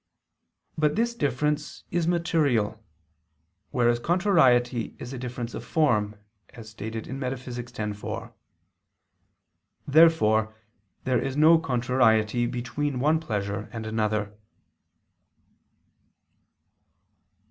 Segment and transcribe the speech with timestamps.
[0.79, 2.83] But this difference is material:
[3.69, 6.15] whereas contrariety is a difference of form,
[6.55, 7.47] as stated in Metaph.
[7.87, 8.33] x, 4.
[9.87, 10.55] Therefore
[11.03, 14.33] there is no contrariety between one pleasure and another.